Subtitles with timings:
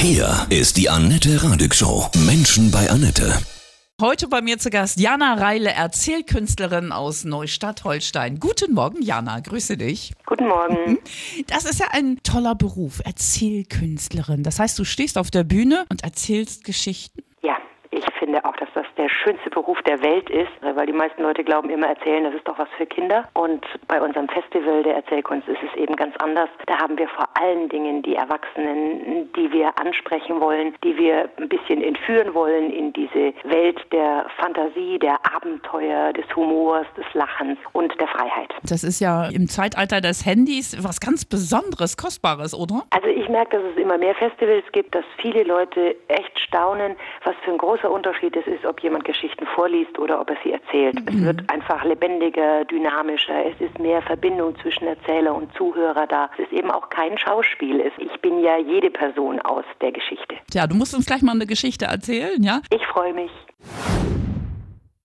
[0.00, 2.06] Hier ist die Annette Radig Show.
[2.24, 3.34] Menschen bei Annette.
[4.00, 8.38] Heute bei mir zu Gast Jana Reile, Erzählkünstlerin aus Neustadt-Holstein.
[8.38, 10.12] Guten Morgen, Jana, grüße dich.
[10.24, 10.98] Guten Morgen.
[11.48, 14.44] Das ist ja ein toller Beruf, Erzählkünstlerin.
[14.44, 17.24] Das heißt, du stehst auf der Bühne und erzählst Geschichten.
[17.42, 17.56] Ja,
[17.90, 21.42] ich finde auch, dass das der schönste Beruf der Welt ist, weil die meisten Leute
[21.42, 23.28] glauben immer erzählen, das ist doch was für Kinder.
[23.34, 26.48] Und bei unserem Festival der Erzählkunst ist es eben ganz anders.
[26.66, 31.48] Da haben wir vor allen Dingen die Erwachsenen, die wir ansprechen wollen, die wir ein
[31.48, 37.92] bisschen entführen wollen in diese Welt der Fantasie, der Abenteuer, des Humors, des Lachens und
[38.00, 38.52] der Freiheit.
[38.62, 42.82] Das ist ja im Zeitalter des Handys was ganz Besonderes, Kostbares, oder?
[42.90, 47.34] Also ich merke, dass es immer mehr Festivals gibt, dass viele Leute echt staunen, was
[47.44, 50.94] für ein großer Unterschied es ist, ob jemand Geschichten vorliest oder ob er sie erzählt.
[51.00, 51.08] Mhm.
[51.08, 53.46] Es wird einfach lebendiger, dynamischer.
[53.46, 56.30] Es ist mehr Verbindung zwischen Erzähler und Zuhörer da.
[56.34, 57.92] Es ist eben auch kein Schauspiel.
[57.98, 60.36] Ich bin ja jede Person aus der Geschichte.
[60.52, 62.62] Ja, du musst uns gleich mal eine Geschichte erzählen, ja?
[62.70, 63.30] Ich freue mich.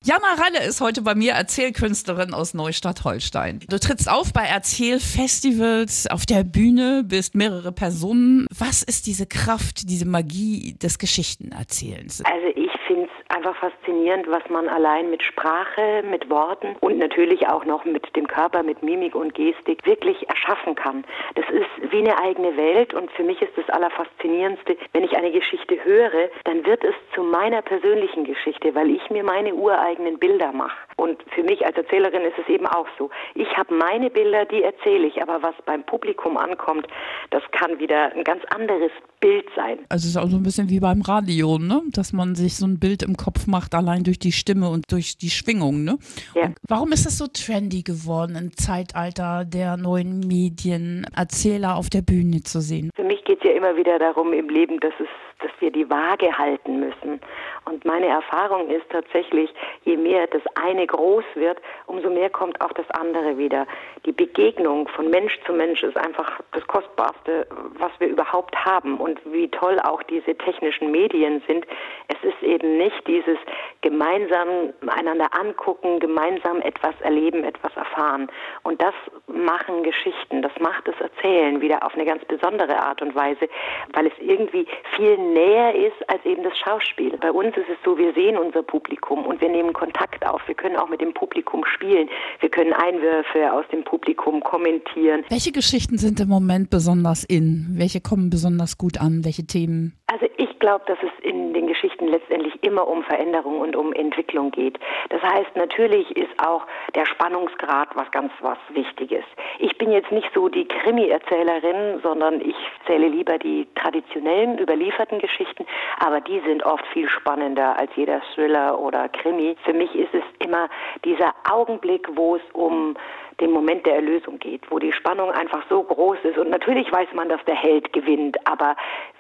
[0.06, 3.62] Jana Ralle ist heute bei mir Erzählkünstlerin aus Neustadt-Holstein.
[3.70, 8.46] Du trittst auf bei Erzählfestivals auf der Bühne, bist mehrere Personen.
[8.50, 12.22] Was ist diese Kraft, diese Magie des Geschichtenerzählens?
[12.26, 17.48] Also ich finde es einfach faszinierend, was man allein mit Sprache, mit Worten und natürlich
[17.48, 21.04] auch noch mit dem Körper, mit Mimik und Gestik wirklich erschaffen kann.
[21.36, 25.32] Das ist wie eine eigene Welt und für mich ist das Allerfaszinierendste, wenn ich eine
[25.32, 30.54] Geschichte höre, dann wird es zu meiner persönlichen Geschichte, weil ich mir meine ureigenen Bilder
[30.54, 30.78] mache.
[30.96, 33.10] Und für mich als Erzählerin ist es eben auch so.
[33.36, 36.88] Ich habe meine Bilder, die erzähle ich, aber was beim Publikum ankommt,
[37.32, 39.80] das kann wieder ein ganz anderes Bild sein.
[39.90, 41.82] Also es ist auch so ein bisschen wie beim Radio, ne?
[41.92, 45.18] dass man sich so ein Bild im Kopf macht, allein durch die Stimme und durch
[45.18, 45.84] die Schwingung.
[45.84, 45.98] Ne?
[46.36, 46.52] Ja.
[46.68, 52.44] warum ist das so trendy geworden im Zeitalter der neuen Medien, Erzähler auf der Bühne
[52.44, 52.90] zu sehen?
[52.96, 55.08] Für mich geht es ja immer wieder darum im Leben, dass es
[55.44, 57.20] dass wir die Waage halten müssen.
[57.66, 59.54] Und meine Erfahrung ist tatsächlich,
[59.86, 63.66] je mehr das eine groß wird, umso mehr kommt auch das andere wieder.
[64.06, 67.48] Die Begegnung von Mensch zu Mensch ist einfach das Kostbarste,
[67.80, 68.98] was wir überhaupt haben.
[68.98, 71.66] Und wie toll auch diese technischen Medien sind.
[72.08, 73.38] Es ist eben nicht dieses
[73.82, 78.30] gemeinsam einander angucken, gemeinsam etwas erleben, etwas erfahren.
[78.64, 78.94] Und das
[79.28, 83.48] machen Geschichten, das macht das Erzählen wieder auf eine ganz besondere Art und Weise,
[83.94, 87.18] weil es irgendwie viel näher ist als eben das Schauspiel.
[87.18, 90.42] Bei uns ist es so, wir sehen unser Publikum und wir nehmen Kontakt auf.
[90.48, 92.10] Wir können auch mit dem Publikum spielen.
[92.40, 95.24] Wir können Einwürfe aus dem Publikum kommentieren.
[95.30, 97.68] Welche Geschichten sind im Moment besonders in?
[97.74, 99.26] Welche kommen besonders gut an?
[99.26, 99.94] Welche Themen?
[100.08, 104.50] Also ich glaube, dass es in den Geschichten letztendlich immer um Veränderung und um Entwicklung
[104.50, 104.80] geht.
[105.10, 106.66] Das heißt, natürlich ist auch
[106.96, 109.26] der Spannungsgrad was ganz was Wichtiges.
[109.60, 112.56] Ich bin jetzt nicht so die Krimi-Erzählerin, sondern ich
[112.88, 115.66] zähle lieber die traditionellen, überlieferten Geschichten,
[116.00, 119.58] aber die sind oft viel spannender als jeder Thriller oder Krimi.
[119.66, 120.70] Für mich ist es immer
[121.04, 122.96] dieser Augenblick, wo es um
[123.40, 126.38] den Moment der Erlösung geht, wo die Spannung einfach so groß ist.
[126.38, 128.76] Und natürlich weiß man, dass der Held gewinnt, aber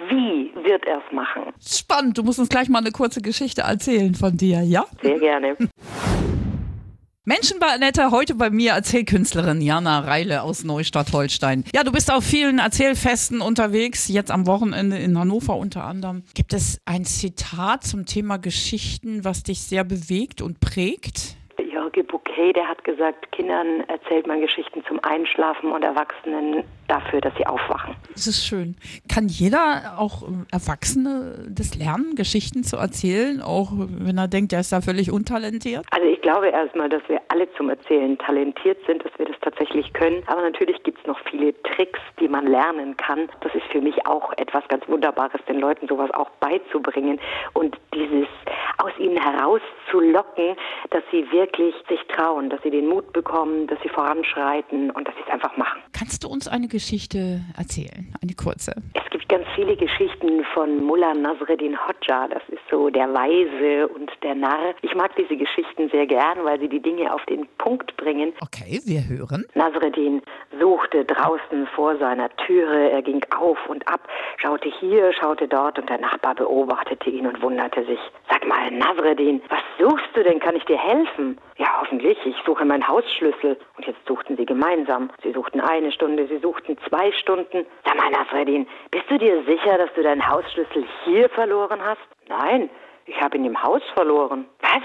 [0.09, 1.53] wie wird er es machen?
[1.61, 4.85] Spannend, du musst uns gleich mal eine kurze Geschichte erzählen von dir, ja?
[5.01, 5.57] Sehr gerne.
[7.25, 11.63] Menschen bei Annette, heute bei mir Erzählkünstlerin Jana Reile aus Neustadt-Holstein.
[11.73, 16.23] Ja, du bist auf vielen Erzählfesten unterwegs, jetzt am Wochenende in Hannover unter anderem.
[16.33, 21.37] Gibt es ein Zitat zum Thema Geschichten, was dich sehr bewegt und prägt?
[22.43, 27.45] Bouquet, der hat gesagt, Kindern erzählt man Geschichten zum Einschlafen und Erwachsenen dafür, dass sie
[27.45, 27.95] aufwachen.
[28.13, 28.75] Das ist schön.
[29.07, 34.71] Kann jeder, auch Erwachsene, das lernen, Geschichten zu erzählen, auch wenn er denkt, er ist
[34.71, 35.85] da völlig untalentiert?
[35.91, 40.23] Also glaube erstmal, dass wir alle zum Erzählen talentiert sind, dass wir das tatsächlich können.
[40.25, 43.29] Aber natürlich gibt es noch viele Tricks, die man lernen kann.
[43.41, 47.19] Das ist für mich auch etwas ganz Wunderbares, den Leuten sowas auch beizubringen
[47.53, 48.27] und dieses
[48.77, 50.55] aus ihnen herauszulocken,
[50.89, 55.15] dass sie wirklich sich trauen, dass sie den Mut bekommen, dass sie voranschreiten und dass
[55.15, 55.81] sie es einfach machen.
[55.91, 58.73] Kannst du uns eine Geschichte erzählen, eine kurze?
[58.93, 59.09] Es
[59.55, 62.27] viele Geschichten von Mullah Nasreddin Hodja.
[62.27, 64.73] Das ist so der Weise und der Narr.
[64.81, 68.33] Ich mag diese Geschichten sehr gern, weil sie die Dinge auf den Punkt bringen.
[68.41, 69.45] Okay, wir hören.
[69.53, 70.21] Nasreddin
[70.59, 72.91] suchte draußen vor seiner Türe.
[72.91, 74.07] Er ging auf und ab,
[74.37, 77.99] schaute hier, schaute dort und der Nachbar beobachtete ihn und wunderte sich.
[78.29, 80.39] Sag mal, Nasreddin, was suchst du denn?
[80.39, 81.37] Kann ich dir helfen?
[81.57, 82.17] Ja, hoffentlich.
[82.25, 83.57] Ich suche meinen Hausschlüssel.
[83.77, 85.11] Und jetzt suchten sie gemeinsam.
[85.21, 87.65] Sie suchten eine Stunde, sie suchten zwei Stunden.
[87.85, 92.01] Sag mal, Nasreddin, bist du dir sicher, dass du deinen Hausschlüssel hier verloren hast?
[92.27, 92.69] Nein,
[93.05, 94.45] ich habe ihn im Haus verloren.
[94.61, 94.83] Was?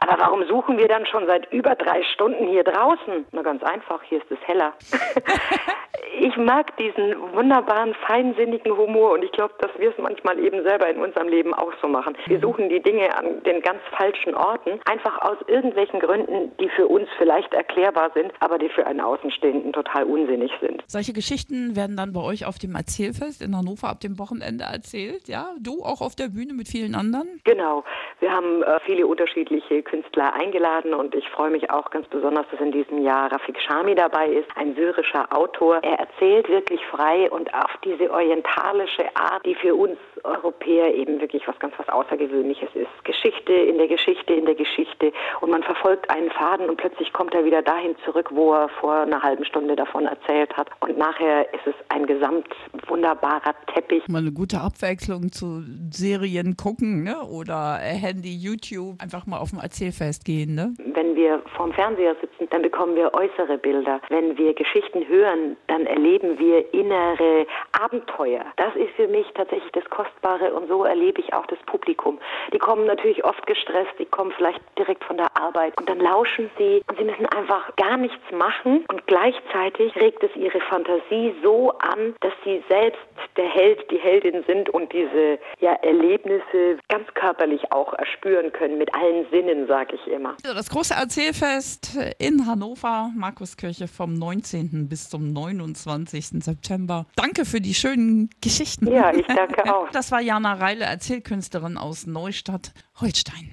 [0.00, 3.26] Aber warum suchen wir dann schon seit über drei Stunden hier draußen?
[3.32, 4.72] Na ganz einfach, hier ist es heller.
[6.28, 10.88] ich mag diesen wunderbaren, feinsinnigen Humor und ich glaube, dass wir es manchmal eben selber
[10.90, 12.16] in unserem Leben auch so machen.
[12.26, 16.86] Wir suchen die Dinge an den ganz falschen Orten, einfach aus irgendwelchen Gründen, die für
[16.86, 20.82] uns vielleicht erklärbar sind, aber die für einen Außenstehenden total unsinnig sind.
[20.86, 25.28] Solche Geschichten werden dann bei euch auf dem Erzählfest in Hannover ab dem Wochenende erzählt,
[25.28, 25.54] ja?
[25.58, 27.40] Du auch auf der Bühne mit vielen anderen?
[27.44, 27.84] Genau.
[28.20, 32.60] Wir haben äh, viele unterschiedliche Künstler eingeladen und ich freue mich auch ganz besonders, dass
[32.60, 35.76] in diesem Jahr Rafik Shami dabei ist, ein syrischer Autor.
[35.82, 36.17] Er erzählt
[36.48, 41.74] wirklich frei und auf diese orientalische Art, die für uns Europäer eben wirklich was ganz
[41.78, 43.04] was Außergewöhnliches ist.
[43.04, 47.34] Geschichte in der Geschichte in der Geschichte und man verfolgt einen Faden und plötzlich kommt
[47.34, 51.52] er wieder dahin zurück, wo er vor einer halben Stunde davon erzählt hat und nachher
[51.54, 52.46] ist es ein gesamt
[52.86, 54.06] wunderbarer Teppich.
[54.08, 57.16] Mal eine gute Abwechslung zu Serien gucken ne?
[57.22, 60.54] oder Handy, YouTube, einfach mal auf dem Erzählfest gehen.
[60.54, 60.74] Ne?
[60.94, 64.00] Wenn wir vorm Fernseher sitzen, dann bekommen wir äußere Bilder.
[64.08, 68.44] Wenn wir Geschichten hören, dann erleben wir innere Abenteuer.
[68.56, 72.18] Das ist für mich tatsächlich das Kostbare und so erlebe ich auch das Publikum.
[72.52, 76.50] Die kommen natürlich oft gestresst, die kommen vielleicht direkt von der Arbeit und dann lauschen
[76.58, 81.72] sie und sie müssen einfach gar nichts machen und gleichzeitig regt es ihre Fantasie so
[81.78, 83.00] an, dass sie selbst
[83.36, 88.94] der Held, die Heldin sind und diese ja, Erlebnisse ganz körperlich auch erspüren können, mit
[88.94, 90.36] allen Sinnen, sage ich immer.
[90.42, 94.88] Das große Erzählfest in Hannover, Markuskirche vom 19.
[94.88, 96.42] bis zum 29.
[96.42, 97.06] September.
[97.16, 98.86] Danke für die schönen Geschichten.
[98.88, 99.88] Ja, ich danke auch.
[99.98, 103.50] Das war Jana Reile, Erzählkünstlerin aus Neustadt, Holstein.